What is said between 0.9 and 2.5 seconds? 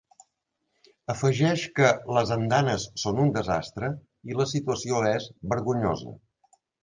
Afegeix que ‘les